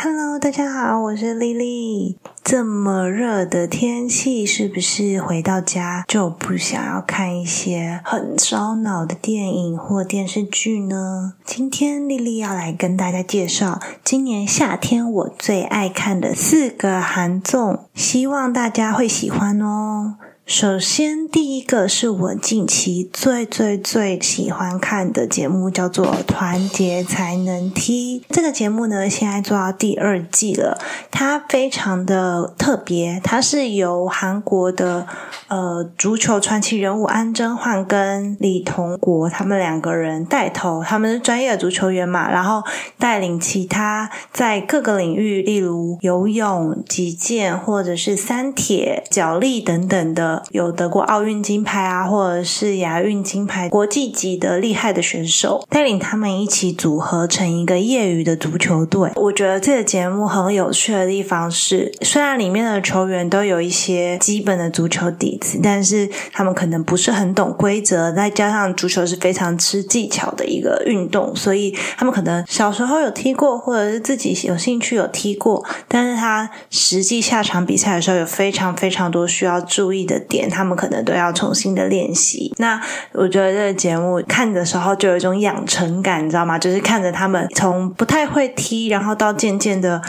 [0.00, 2.20] Hello，大家好，我是丽丽。
[2.44, 11.32] 这么热的天气，是不是回到家就不想要看一些很烧脑的电影或电视剧呢？
[11.44, 20.14] 今天丽丽要来跟大家介绍今年夏天我最爱看的四个韩综，希望大家会喜欢哦。
[20.48, 28.20] 首先，第一个是我近期最最最喜欢看的节目，叫做《团结才能踢》。
[28.30, 30.78] 这个节目呢，现在做到第二季了。
[31.10, 35.06] 它非常的特别，它是由韩国的
[35.48, 42.62] 呃足球传奇人物安贞焕跟李同国他们两个人带头，他们是专业的足球员嘛，然后
[42.96, 50.37] 带领其他在各个领域，例如游泳、击剑或者是三铁、脚力等等的。
[50.50, 59.10] 有得过奥运金牌啊，或者是亚运金牌，国际级的厉害的选手，带领他们一起组合成一个业余的足球队。
[59.16, 80.18] 我觉得这个节目很有趣的地方是，虽然里面的球员都有一些基本的足球底子，但是他们可能不是很懂规则，再加上足球是非常吃技巧的一个运动，所以他们可能小时候有踢过，或者是自己有兴趣有踢过，但是他实际下场比赛的时候，有非常非常多需要注意的。
[80.28, 82.52] 点他们可能都要重新的练习。
[82.58, 82.80] 那
[83.12, 86.58] 我觉得这个节目看的时候就有一种养成感，你知道吗？
[86.58, 90.00] 就是看着他们从不太会踢，然后到渐渐的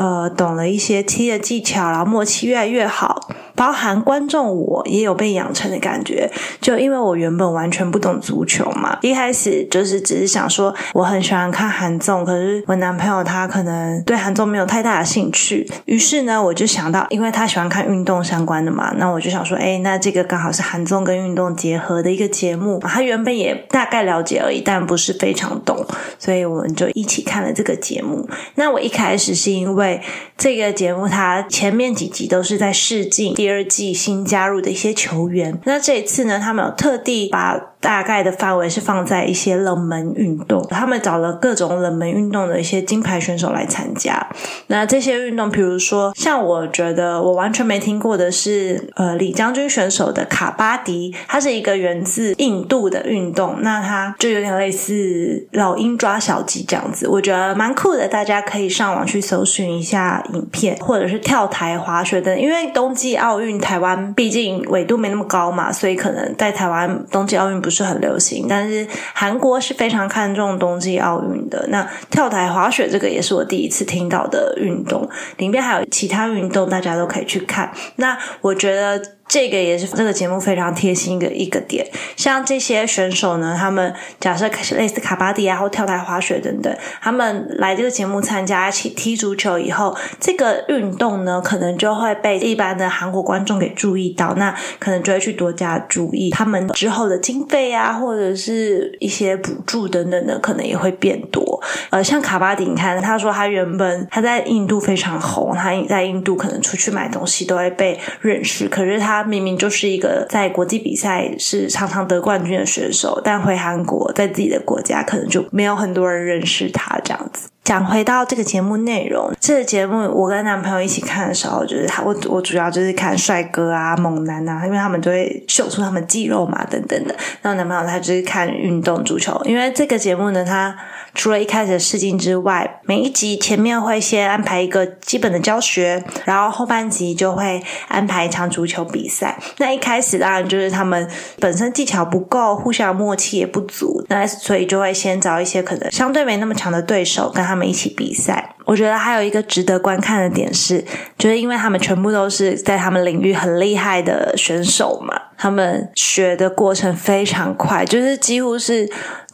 [0.00, 3.28] 呃懂了一些踢的技巧，然后默契越来越好。
[3.54, 6.30] 包含观众，我也有被养成的感觉。
[6.62, 15.70] 就因为我原本完全不懂足球嘛，一开始就是只是想说我很喜欢看韩综，可是我男朋友他可能对韩综没有太大的兴趣。
[15.84, 22.78] 于是呢，我就想到，因为他喜欢看运动相关的嘛，那我就想说，哎，那这个刚好是韩综跟运动结合的一个节目。
[22.78, 25.84] 他原本也大概了解而已，但不是非常懂，
[26.18, 28.26] 所以我们就一起看了这个节目。
[28.54, 29.89] 那我一开始是因为
[30.36, 33.34] 这个节目，它前面几集都是在试镜。
[33.34, 37.70] 第二季新加入的一些球员，那这一次呢，他们有特地把。
[37.80, 44.28] 大概的范围是放在一些冷门运动，他们找了各种冷门运动的一些金牌选手来参加。
[44.66, 58.06] 那这些运动，比如说像我觉得我完全没听过的是，呃，李将军选手的卡巴迪，它是一个源自印度的运动，那它就有点类似老鹰抓小鸡这样子，我觉得蛮酷的。
[58.06, 67.60] 大家可以上网去搜寻一下影片，或者是跳台滑雪的，因为冬季奥运台湾毕竟纬度没那么高嘛，所以可能在台湾冬季奥运。
[67.60, 71.62] 不是很流行，但是韩国是非常看重冬季奥运的。
[71.68, 77.70] 那跳台滑雪这个也是我第一次听到的运动，里面还有其他运动，大家都可以去看。
[77.96, 79.19] 那我觉得。
[79.30, 81.86] 这个也是这个节目非常贴心的一个点，
[82.16, 101.62] 像这些选手呢，他们假设开始类似卡巴迪啊或跳台滑雪等等，他们来这个节目参加一起踢足球以后，这个运动呢，可能就会被一般的韩国观众给注意到，那可能就会去多加注意他们之后的经费啊，或者是一些补助等等的，可能也会变多。
[101.90, 109.19] 呃，像卡巴迪，你看他说他原本他在印度非常红，他在印度可能出去买东西都会被认识，可是他。
[109.20, 117.50] 他明明就是一个在国际比赛是常常得冠军的选手，但回韩国在自己的国家可能就没有很多人认识他这样子。
[117.62, 127.14] 讲回到这个节目内容，这个节目我跟男朋友一起看的时候，就是他我我主要就是看帅哥啊、猛男啊，因为他们都会秀出他们肌肉嘛等等的。
[127.42, 130.74] 然后男朋友他就是看运动足球，因为这个节目呢，他
[131.14, 139.38] 除了一开始试镜之外，每一集前面会先安排一个基本的教学，然后后半集就会安排一场足球比赛。
[139.58, 147.50] 那一开始当然就是他们本身技巧不够，互相默契也不足，那所以就会先找一些可能相对没那么强的对手跟。
[147.50, 150.82] 他们们一起比赛，我觉得还有一个值得观看的点是，
[151.18, 155.14] 就是因为他们全部都是在他们领域很厉害的选手嘛。
[155.36, 158.86] 他们学的过程非常快，就是几乎是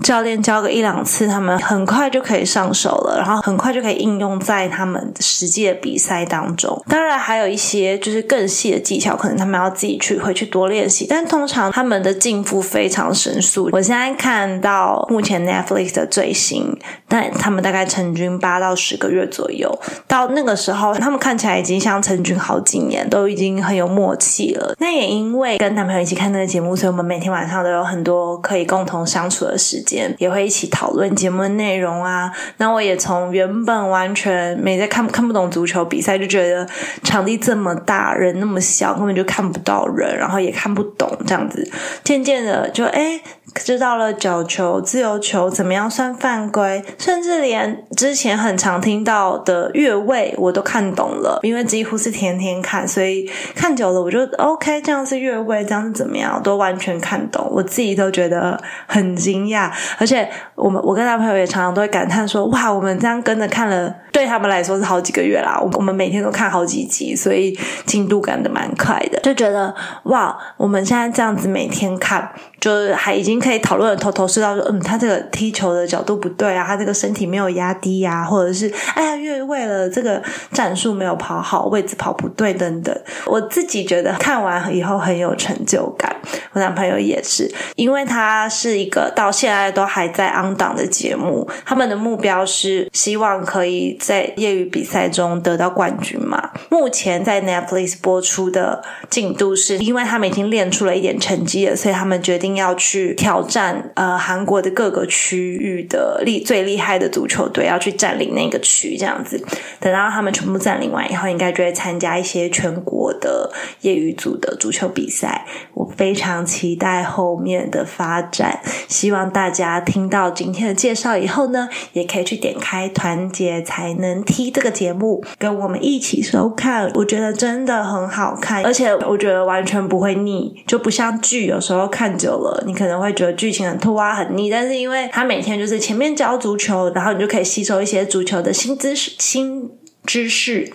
[0.05, 6.81] 教练教个一两次，他们很快就可以上手了，然后很快就可以应用在他们实际的比赛当中。
[6.89, 11.09] 当然，还有一些就是更细的技巧，可能他们要自己去回去多练习。
[11.11, 13.69] 但通常他们的进步非常神速。
[13.73, 16.79] 我现在看到目前 Netflix 的最新，
[17.09, 24.75] 但他们大概成军八到十个月左右，到那个时候，他们看起来已经像成军好几年，都已经很有默契了。
[24.79, 26.07] 那也因为跟男朋友。
[26.07, 32.31] 一起看那个节目，所以我们每天晚上都有很多可以共同相处的时间，也会一起讨论节目的内容啊。
[32.59, 36.65] 那我也从原本完全没在看看不懂足球比赛，就觉得
[37.03, 41.69] 场地这么大，人那么小，根本就看不到人，然后也看不懂这样子。
[42.05, 43.21] 渐渐的，就哎。
[43.65, 59.71] 知道了角球、自由球怎么样算犯规，甚至连之前很常听到的越位我都看懂了，因为几乎是天天看，所以看久了我就 OK，这样是越位，这样是怎么样，都完全看懂，我自己都觉得很惊讶。
[59.99, 65.59] 而且我们我跟他朋友也常常都会感叹说：“哇，我们这样跟着看了，对他们来说是好几个月啦。
[65.61, 69.75] 我我们每天都看好几集，所以进度赶的蛮快的，就觉得
[70.05, 72.31] 哇，我们现在这样子每天看。”
[72.67, 80.21] 就是还已经可以讨论的头头是道，说嗯，他这个踢球的角度不对啊，他这个身体没有压低呀，或者是哎呀越为了，这个
[80.51, 82.93] 战术没有跑好，位置跑不对等等。
[83.27, 86.17] 我自己觉得看完以后很有成就感，
[86.55, 96.51] 我男朋友也是，因为他是一个到现在都还在 on 档的节目，他们的目标是希望可以在业余比赛中得到冠军嘛。
[96.69, 102.56] 目前在 Netflix 播出的进度是，因为他们已经练出了一点成绩了，所以他们决定。
[102.57, 109.41] 要去挑战呃韩国的各个区域的厉最厉害的足球队，要去占领那个区，这样子。
[109.79, 115.47] 等到他们全部占领完以后，应该就会参加一些全国的业余组的足球比赛。
[115.75, 126.91] 我非常期待后面的发展，希望大家听到今天的介绍以后呢，也可以去点开《团结才能踢》这个节目，跟我们一起收看。
[126.95, 132.36] 我觉得真的很好看，而且我觉得完全不会腻，就不像剧有时候看久。
[132.67, 134.51] 你可能会觉得剧情很拖啊，很腻。
[134.51, 139.71] 但是因为他每天就是前面教足球，然后你就可以吸收一些足球的新知识、新
[140.05, 140.73] 知识。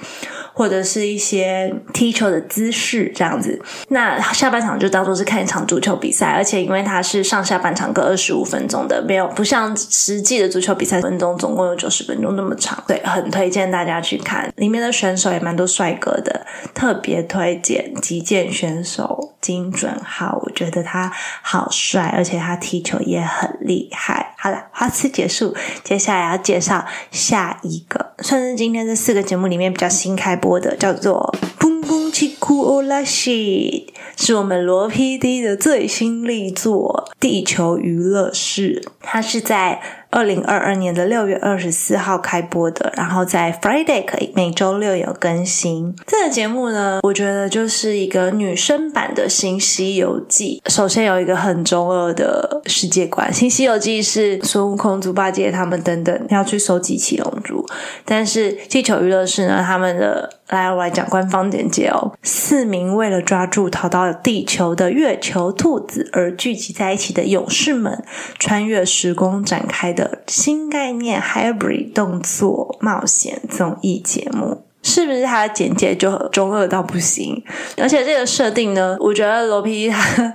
[0.61, 21.11] 或者是一些踢球的姿势这样子，那下半场就当做是看一场足球比赛，而且因为它是上下半场各二十五分钟的，没有不像实际的足球比赛分钟总共有九十分钟那么长，对，很推荐大家去看，里面的选手也蛮多帅哥的，特别推荐击剑选手金准浩，我觉得他
[21.41, 24.35] 好帅，而且他踢球也很厉害。
[24.37, 30.35] 好了，花次结束，接下来要介绍下一个，算是今天这四个节目里面比较新开。
[30.41, 31.33] 播的叫做
[31.63, 33.91] 《嘣嘣气酷欧拉西》，
[34.23, 39.81] 是我们罗 PD 的最新力作《地球娱乐室》，它是在。
[40.13, 45.95] 二零二二年的六月二十四号开播的，然后在 Friday 可以每周六有更新。
[46.05, 50.61] 这个节目呢，我觉得就是一个女生版的《新西游记》。
[50.69, 57.65] 首先有一个很中二的世界观，《新西游记》是孙悟空、猪八戒他们等等要去收集七龙珠，
[58.03, 68.03] 但是地球娱乐室呢，他们的来我来讲官方简介哦，四名为了抓住逃到地球的月球兔子而聚集在一起的勇士们，
[68.37, 70.23] 穿越时空展开的。
[70.27, 77.41] 新概念 Hybrid 动作冒险综艺节目，是不是它的简介就中二到不行？
[77.77, 80.33] 而且这个设定呢，我觉得罗皮他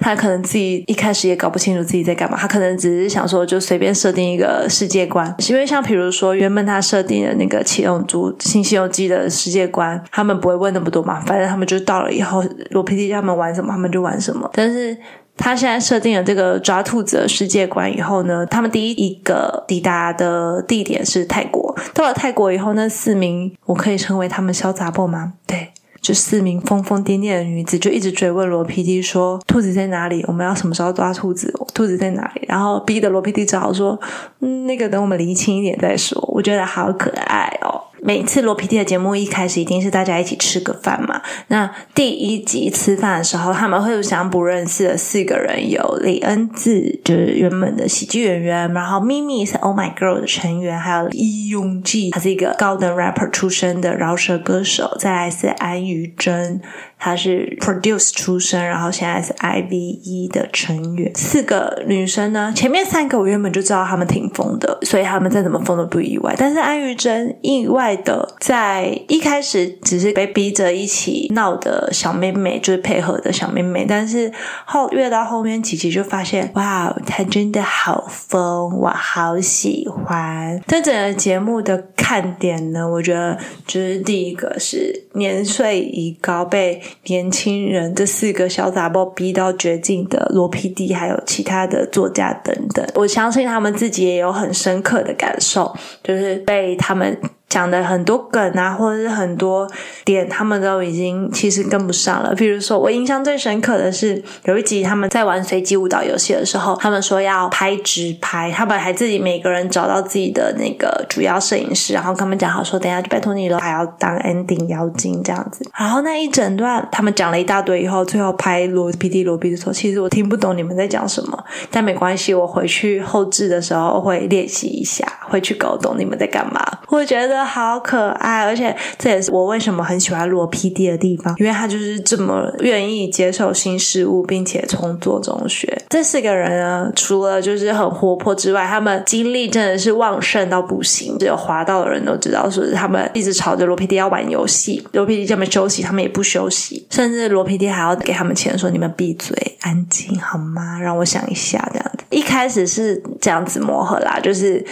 [0.00, 14.96] 他可能自己一开始也搞不清楚自己在干嘛，他可能只是想说就随便设定一个世界观，因为像比如说原本他设定的那个《七龙珠》《新西游记》的世界观，他们不会问那么多嘛，反正他们就到了以后，罗皮弟他们玩什么，他们就玩什么，但是。
[15.42, 21.74] 他现在设定了这个抓兔子的世界观以后呢，他们第一一个抵达的地点是泰国。
[21.94, 25.32] 到了泰国以后，那四名我可以称为他们潇洒不吗？
[25.46, 25.70] 对，
[26.00, 30.24] 就四名疯疯癫癫的女子就一直追问罗 PD 说：“兔子在哪里？
[30.26, 31.52] 我们要什么时候抓兔子？
[31.74, 34.00] 兔子在哪里？”然后逼得罗 PD 只好说
[34.40, 37.80] ：“嗯，那个等我们离清一点再说。”我觉得好可爱哦。
[38.02, 41.20] 每次罗 PD 的节目一开始一定是大家一起吃个饭嘛。
[41.48, 56.60] 那第一集吃饭的时候，他们会互相不认识的四个人有李恩智，就是原本的喜剧演员，然后咪咪是 Oh My Girl 的成员，还有伊永纪，他是一个高等 rapper 出身的饶舌歌手，再来是安于真。
[57.02, 61.10] 她是 produce 出身，然后现在是 I V E 的成员。
[61.14, 66.34] 四个女生呢，前面三个我原本就知道她们挺疯的，所以她们再怎么疯都不意外。
[66.36, 73.84] 但是安于真意外的在一开始只是被逼着一起闹的小妹妹，就是配合的小妹妹。
[73.88, 74.32] 但是
[74.64, 80.60] 后越到后面几集就发现，哇，她真的好疯，我好喜欢。
[80.66, 86.80] 这整个节目的看点呢，我觉得就是第一个是年岁已高被。
[87.06, 97.18] 年轻人这四个小杂包逼到绝境的罗 PD，还有其他的作家等等，我相信他们自己也有很深刻的感受，就是被他们
[97.50, 99.68] 讲的很多梗啊，或者是很多
[100.04, 102.32] 点，他们都已经其实跟不上了。
[102.34, 115.68] 比如说，我印象最深刻的是有一集他们在玩随机舞蹈游戏的时候，他们说要拍直拍，他们还自己每个人找到自己的那个主要摄影师，然后跟他们讲好说，等下就拜托你了，还要当 ending 妖精这样子。
[115.76, 126.60] 然后那一整段他们讲了一大堆以后，最后拍罗 PD 罗 B 的时候，其实我听不懂你们在讲什么，但没关系，我回去后置的时候会练习一下，会去搞懂你们在干嘛。
[126.88, 135.76] 我觉得好可爱，而且这也是我为什么很喜欢罗 PD 的地方，因为他就是这么愿意接受新事物，并且从做中学。
[135.88, 141.18] 这四个人呢，除了就是很活泼之外，他们精力真的是旺盛到不行。
[141.18, 150.78] 只有滑到的人都知道，说是他们一直吵着罗 PD 要玩游戏，罗 PD 叫他们休息，他们也不休息，甚至罗 PD 还要给他们钱，说你们闭嘴，安静好吗？
[150.80, 152.04] 让我想一下，这样子。
[152.10, 154.64] 一开始是这样子磨合啦，就是。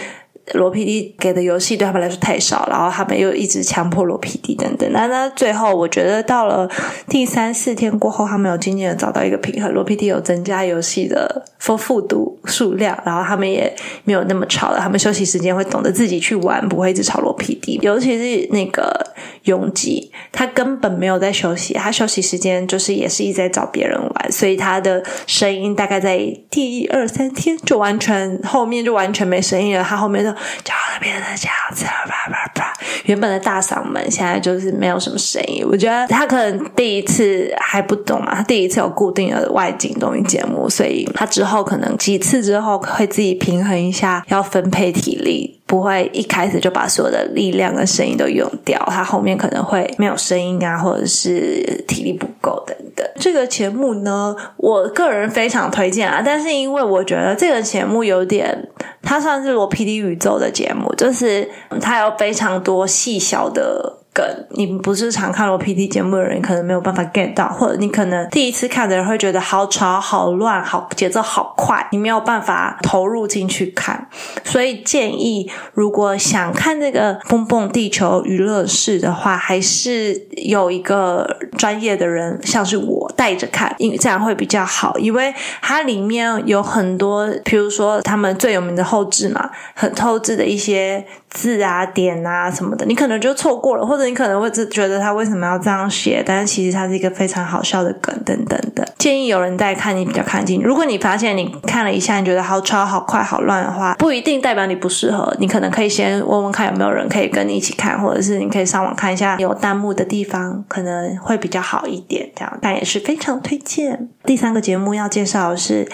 [0.53, 4.91] 罗 PD 给的游戏对他们来说太少，然后他们又一直强迫罗 PD 等等。
[4.91, 6.69] 那那最后，我觉得到了
[7.07, 9.73] 第三四天过后，他们有渐渐的找到一个平衡。
[9.73, 14.79] 罗 PD 有增加游戏的丰富度数量，然后他们也没有那么吵了。
[14.79, 17.79] 他们休息时间会懂得自己去玩，不会一直吵罗 PD。
[17.81, 19.13] 尤其是那个
[19.43, 26.17] 拥挤，他根本没有在休息，他休息时间就是也是一直在找别人玩，所以他的声音大概在
[26.49, 29.83] 第二三天就完全后面就完全没声音了。
[29.83, 30.33] 他后面就。
[30.63, 32.73] 叫了别的这样子，叭叭叭，
[33.05, 35.65] 原本的大嗓门现在就是没有什么声音。
[35.65, 48.83] 我觉得他可能第一次还不懂嘛，他第一次有固定的外景综艺节目，所以他之后可能几次之后会自己平衡一下，要分配体力，不会一开始就把所有的力量跟声音都用掉。
[48.87, 53.07] 他后面可能会没有声音啊，或者是体力不够等等。
[53.19, 58.67] 这个节目呢，我个人非常推荐啊，但是因为我觉得这个节目有点。
[59.01, 61.49] 它算是罗 PD 宇宙的节目，就是
[61.79, 63.98] 它有非常多细小的。
[64.13, 74.07] 梗，你不是常看罗 PD 节目的人，可能没有办法 get 到，或者你可能第一次看的人会觉得好吵、好乱、好节奏好快，你没有办法投入进去看。
[74.43, 84.97] 所以建议，如果想看这个蹦蹦地球娱乐室的话，还是有一个专业的人，像是我带着看，因为这样会比较好。
[84.97, 91.05] 因为它里面有很多，比如说他们最有名的后置嘛，很后置的一些。
[91.29, 98.87] 字啊点啊什么的，你可能就错过了，或你可能会只觉得他为什么要这样写，但是其实它是一个非常好笑的梗等等的。
[98.97, 100.61] 建议有人在看你比较看进。
[100.61, 105.35] 如果你发现你看了一下，你觉得好吵好快好乱的话，不一定代表你不适合。
[105.39, 112.29] 你可能可以先问问看有没有人可以跟你一起看，或者是你可以上网看一下有弹幕的地方，可能会比较好一点。
[112.35, 114.09] 这样，但也是非常推荐。
[114.25, 115.87] 第三个节目要介绍的是。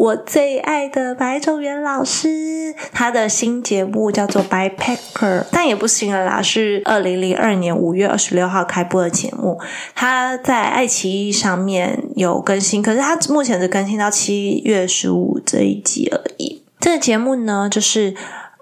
[0.00, 9.60] 我最爱的白种元老师，他的新节目叫做《By Packer》，但也不新了啦，是二零零二年五月二十六号开播的节目。
[9.94, 16.64] 他在爱奇艺上面有更新，可是他目前只更新到七月十五这一集而已。
[16.78, 18.14] 这个节目呢，就是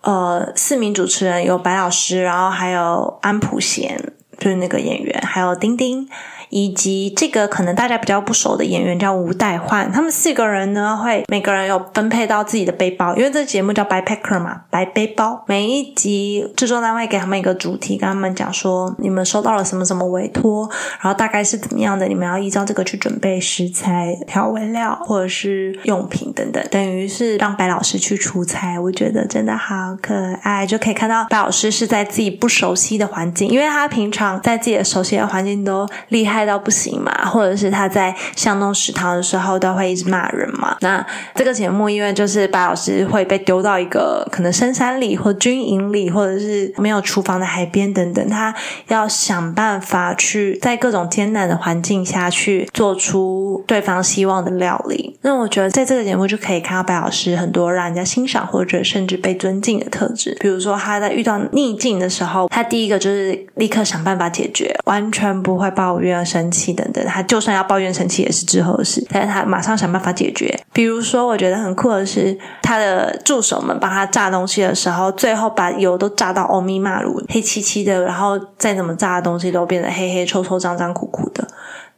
[0.02, 6.08] 呃四名主持人，有白老师，然后还有安普贤，就是那个演员，还有丁丁。
[6.50, 15.44] 以及这个可能大家比较不熟的演员叫吴代焕，他们四个人呢会每个人有分配到自己的背包，因为这节目叫白 packer 嘛，白背包。
[15.46, 20.68] 每一集制作单位给他们一个主题，跟他们讲说你们收到了什么什么委托，
[21.02, 28.78] 然后大概是怎么样的，你们要依照这个去准备食材、调味料或者是用品等等，等于是让白老师去出差。
[28.78, 36.37] 我觉得真的好可爱，就可以看到白老师是在自己不熟悉的环境，因为他平常在自己的熟悉的环境都厉害。
[36.38, 40.76] 爱到不行嘛，或者是他在巷弄食堂的时候都会一直骂人嘛。
[40.82, 41.04] 那
[41.34, 48.54] 这个节目因为就是白老师会被丢到一个可能深山里或军营里，或者是没有厨房的海边等等，他
[48.86, 55.18] 要想办法去在各种艰难的环境下去做出对方希望的料理。
[55.22, 60.36] 那我觉得在这个节目就可以看到白老师很多让人家欣赏或者甚至被尊敬的特质。
[60.38, 66.24] 比如说他在遇到逆境的时候，他第一个就是立刻想办法解决，完全不会抱怨。
[66.28, 70.54] 生气等等，他就算要抱怨生气也是之后的事，但是他马上想办法解决。
[70.74, 81.48] 比如说，我觉得很酷的是，他的助手们帮他炸东西的时候，最后把油都炸到欧米马炉黑漆漆的，然后再怎么炸的东西都变得黑黑臭臭脏脏苦苦的。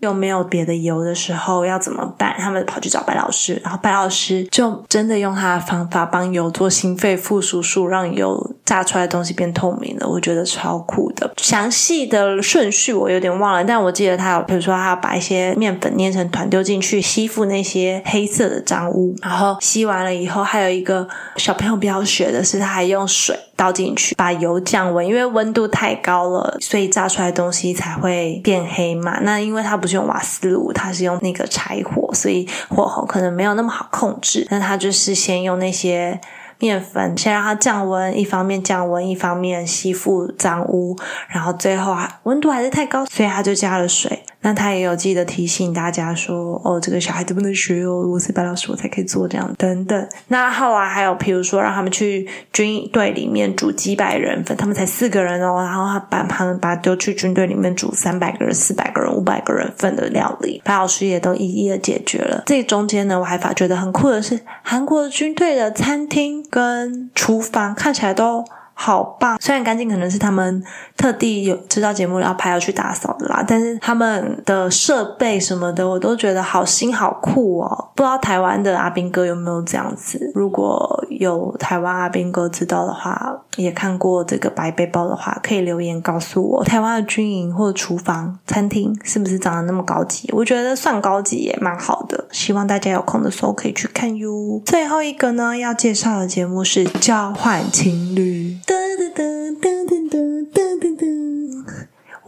[0.00, 2.34] 又没有别的油的时候要怎么办？
[2.38, 10.08] 他们跑去找白老师，然后白老师就真的用他的方法帮油做心肺复苏术，让油炸出来的东西变透明了。
[10.08, 11.32] 我觉得超酷的。
[11.36, 23.38] 详细的顺序我有点忘了，但我记得他有，比如说他要把一些面粉捏成团丢进去吸附那些黑色的脏污，然后吸完了以后，还有一个小朋友比较学的是，他还用水。
[23.60, 29.20] 倒进去，把油降温，因为温度太高了，所以炸出来东西才会变黑嘛。
[29.20, 34.46] 那因为它不是用瓦斯炉，它是用那个柴火，所以火候可能没有那么好控制。
[34.50, 36.18] 那它就是先用那些。
[36.60, 40.96] 面粉先让它降温，一方面降温，一方面吸附脏污，
[41.28, 44.22] 然后最后啊温度还是太高，所以他就加了水。
[44.42, 62.42] 那他也有记得提醒大家说：“哦，这个小孩子不能学哦，我是白老师，我才可以做这样等等。”那后来还有，比如说让他们去军队里面煮几百人份，他们才四个人哦，然后他把他们把丢去军队里面煮三百个人、四百个人、五百个人份的料理，白老师也都一一的解决了。
[62.46, 68.44] 这中间呢，我还发觉得很酷的是，韩国军队的餐厅跟厨房看起来都。
[68.82, 69.38] 好棒！
[69.38, 70.64] 虽然干净可能是他们
[71.00, 77.88] 特地有知道节目要拍要去打扫的啦，但是他们的设备什么的，我都觉得好新好酷哦。
[77.96, 80.30] 不知道台湾的阿兵哥有没有这样子？
[80.34, 90.28] 如果有台湾阿兵哥知道的话，也看过这个白背包的话，可以留言告诉我，台湾的军营或者厨房、餐厅是不是长得那么高级？
[90.34, 92.26] 我觉得算高级也蛮好的。
[92.30, 94.60] 希望大家有空的时候可以去看哟。
[94.66, 98.58] 最后一个呢，要介绍的节目是《交换情侣》。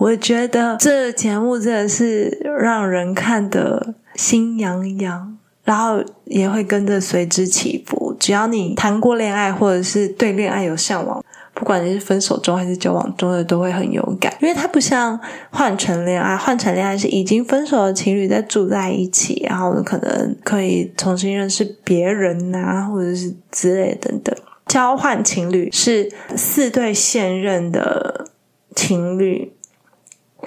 [0.03, 2.29] 我觉得这节目真的是
[2.59, 8.13] 让人看得心痒痒，然后也会跟着随之起伏。
[8.19, 14.35] 只要你谈过恋爱，或者是对恋爱有向往，不管你是分手中还是交往中的，都会很有感。
[14.41, 15.19] 因为它不像
[15.51, 24.35] 换成恋爱，换成恋爱是已经分手的情侣在住在一起，然后可能可以重新认识别人啊，或者是之类等等。
[24.67, 28.27] 交换情侣是四对现任的
[28.75, 29.53] 情侣，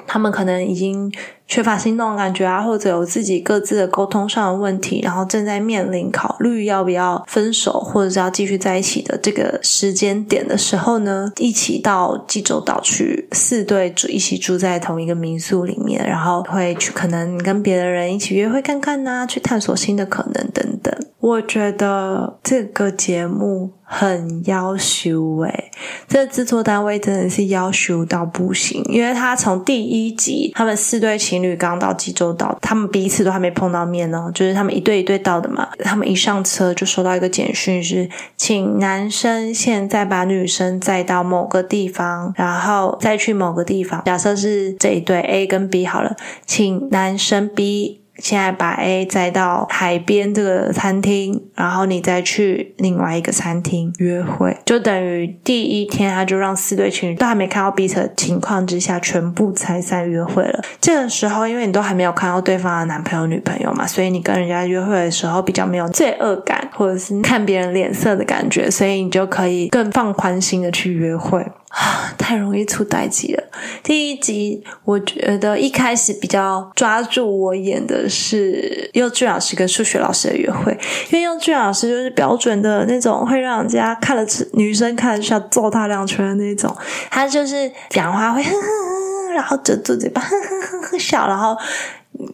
[0.08, 1.12] 他们可能已经
[1.48, 20.94] 缺乏心动感觉啊，或者有自己各自的沟通上的问题，然后正在面临考虑要不要分手，或者是要继续在一起的这个时间点的时候呢，一起到济州岛去，四对住一起住在同一个民宿里面，然后会去可能跟别的人一起约会看看呐，去探索新的可能等等。
[21.20, 25.72] 我觉得这个节目很要求诶，
[26.08, 46.16] 这制作单位真的是要求到不行，因为他从第一集他们四对情情侣刚到济州岛，他们彼此都还没碰到面呢，就是他们一对一对到的嘛，他们一上车就收到一个简讯，是请男生现在把女生载到某个地方，然后再去某个地方，假设是这一对 A 跟 B 好了，
[46.46, 48.05] 请男生 B。
[48.18, 60.62] 现在把 A 载到海边这个餐厅，然后你再去另外一个餐厅约会，就等于第一天他就让四对情侣都还没看到彼此的情况之下，全部拆散约会了。
[60.80, 71.46] 这个时候，因为你都还没有看到对方的男朋友女朋友嘛，所以你跟人家约会的时候比较没有罪恶感，或者是看别人脸色的感觉，所以你就可以更放宽心的去约会。
[72.18, 73.44] 太容易出代机了。
[73.84, 80.72] 第一集我觉得一开始比较抓住我演的是幼稚老师跟数学老师的约会，
[81.12, 86.76] 因为幼稚老师就是标准的那种会让人家看了女生看了就要揍他两拳的那种。
[87.12, 91.58] 他就是讲话会哼哼哼，然后遮住嘴巴哼哼哼哼笑，然后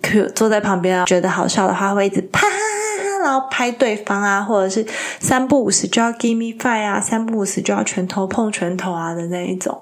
[0.01, 2.47] 可坐在旁边觉得好笑的话会一直啪。
[3.21, 4.85] 然后拍对方啊，或者是
[5.19, 9.81] 三不五时就要 give me five 啊，三不五时就要拳头碰拳头啊的那一种，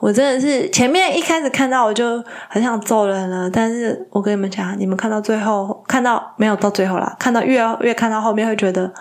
[0.00, 8.92] 我真的是前面一开始看到我就很想揍人了，但是我跟你们讲，你们看到最后看到没有到最后啦，看到越越看到后面会觉得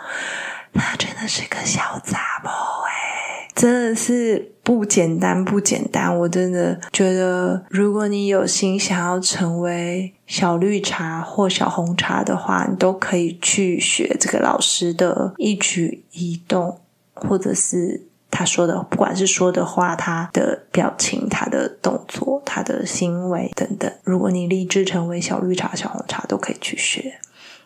[0.74, 2.52] 他真的是个小杂包
[2.88, 4.57] 哎，真的是。
[4.68, 6.14] 不简单，不简单！
[6.20, 16.82] 我真的觉得，如果你有心想要成为小绿茶或小红茶的话，你都可以去学这个老师的一举一动，
[17.14, 23.90] 或者是他说的，不管是说的话、他的表情、他的动作、他的行为等等。
[24.04, 27.22] 如果你立志成为小绿茶、小红茶，都可以去学。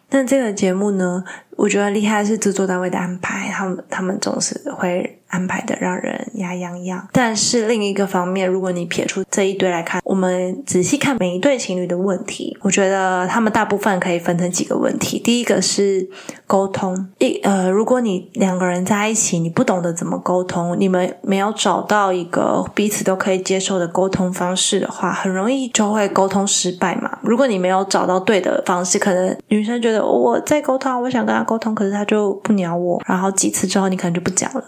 [0.07, 1.23] 但这个节目呢，
[1.61, 5.17] 我觉得厉害是制作单位的安排，他们他们总是会。
[5.31, 15.17] 安排的让人牙痒痒，但是另一个方面，如果你撇出这一堆来看，我们仔细看每一对情侣的问题，我觉得他们大部分可以分成几个问题。
[15.19, 16.09] 第一个是
[16.45, 27.19] 沟通，一呃，如果你两个人在一起，你不懂得怎么沟通，你们没有找到一个彼此都可以接受的沟通方式的话，很容易就会沟通失败嘛。
[27.21, 34.63] 如果你没有找到对的方式，可能女生觉得我在沟通，我想跟他沟通，可是他就不鸟我，然后几次之后你可能就不讲了。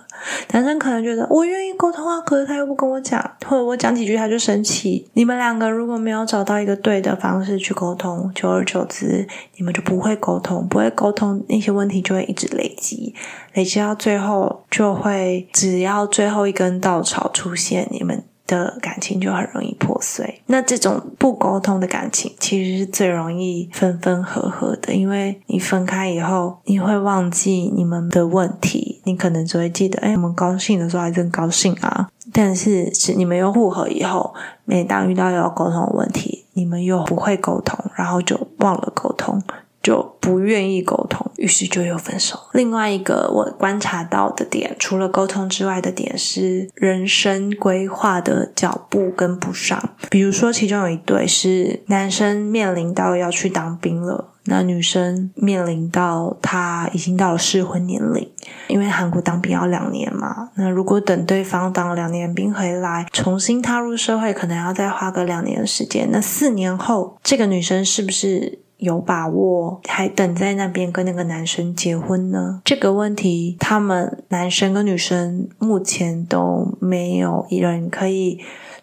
[0.52, 5.10] 男生可能觉得我愿意沟通啊，可是他又不跟我讲，或者我讲几句他就生气。
[5.14, 13.16] 你们两个如果没有找到一个对的方式去沟通，久而久之，你们就不会沟通，不会沟通，那些问题就会一直累积，
[13.54, 18.26] 累积到最后就会，只要最后一根稻草出现，你们。
[18.46, 20.42] 的感情就很容易破碎。
[20.48, 24.94] 那这种不沟通的感情，其实是最容易分分合合的。
[24.94, 32.10] 因为你分开以后，你会忘记你们的问题，你可能只会记得，哎，我们高兴的时候还真高兴啊。
[32.32, 34.34] 但是是你们又复合以后，
[34.66, 39.42] 每当遇到要沟通的问题，你们又不会沟通，然后就忘了沟通。
[39.84, 42.40] 就不愿意沟通，于是就又分手。
[42.54, 49.90] 另外一个我观察到的点，除了沟通之外的点是人生规划的脚步跟不上。
[50.10, 58.30] 比如说，其中有一对是男生面临到要去当兵了，那女生面临到他已经到了适婚年龄，
[58.70, 60.50] 因为韩国当兵要两年嘛。
[60.56, 66.08] 那如果等对方当两年兵回来，重新踏入社会，可能要再花个两年的时间。
[66.10, 68.63] 那四年后，这个女生是不是？
[68.84, 72.62] 有把握还等在那边跟那个男生结婚呢？
[72.66, 78.40] 这个问题，他们男生跟女生目前都没有一人可以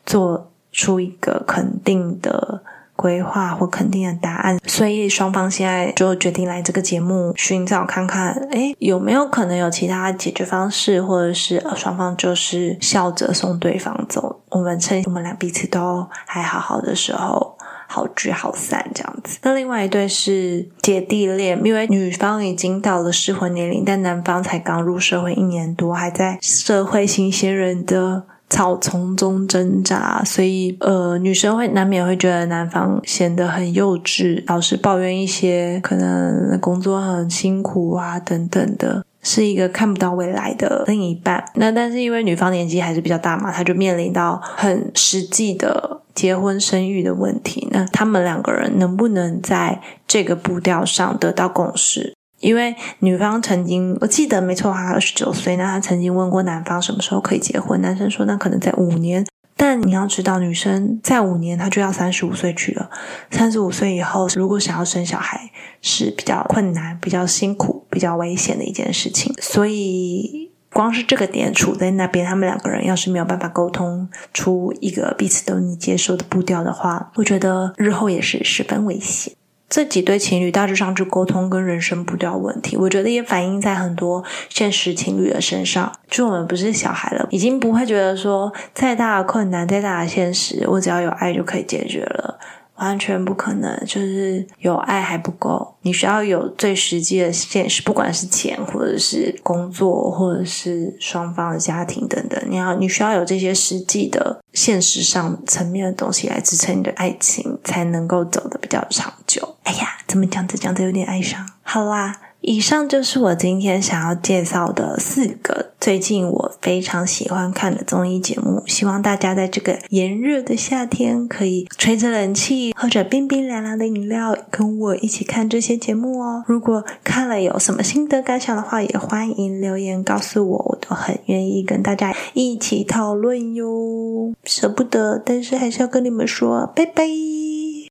[0.07, 2.63] 做出一个肯定的
[2.97, 14.41] 规划或肯定的答案，所以双方现在就决定来这个节目寻找看看，诶有没有可能有其他解决方式，或者是双方就是笑着送对方走。
[14.49, 17.50] 我们趁我们俩彼此都还好好的时候。
[17.93, 19.41] 好聚好散这样子。
[19.43, 39.05] 那另外一对是姐弟恋，因为女方已经到了适婚年龄，但男方才刚入社会一年多，还在社会新鲜人的草丛中挣扎，所以呃，女生会难免会觉得男方显得很幼稚，老是抱怨一些可能工作很辛苦啊等等的。
[39.23, 47.69] 是一个看不到未来的另一半，那但是因为女方年纪还是比较大嘛，她就面临到很实际的结婚生育的问题。
[47.71, 52.15] 那他们两个人能不能在这个步调上得到共识？
[52.39, 59.27] 因为女方曾经我记得没错，她二十九岁，那她曾经问过男方什么时候可以结婚，男生说那可能在五年。
[59.63, 62.89] 但你要知道，女生在五年她就要三十五岁去了，
[63.31, 65.51] 三十五岁以后如果想要生小孩
[65.83, 69.35] 是比较困难、比较辛苦、比较危险的一件事情。
[69.39, 79.35] 所以，光是这个点处在那边，他们两个人要是没有办法沟通出一个彼此都能接受的步调的话，我觉得日后也是十分危险。
[79.71, 85.93] 这几对情侣大致上就沟通跟人生步调问题，我觉得也反映在很多现实情侣的身上。
[86.09, 92.37] 就我们不是小孩了，已经不会觉得说再大的困难、再大的现实，我只要有爱就可以解决了。
[92.81, 109.57] 完全不可能，就是有爱还不够，你需要有最实际的现实，不管是钱，或者是工作，或者是双方的家庭等等，你要你需要有这些实际的现实上层面的东西来支撑你的爱情，才能够走得比较长久。
[109.65, 111.47] 哎呀，怎么讲着讲着有点哀伤？
[111.63, 112.30] 好啦。
[112.43, 118.63] 以上就是我今天想要介绍的四个最近我非常喜欢看的综艺节目。
[118.67, 126.43] 希望大家在这个炎热的夏天，可以吹着冷气，喝着冰冰凉凉的饮料，跟我一起看这些节目哦。
[126.47, 134.35] 如果看了有什么心得感想的话，也欢迎留言告诉我，我都很愿意跟大家一起讨论哟。
[134.45, 137.60] 舍不得，但是还是要跟你们说拜拜。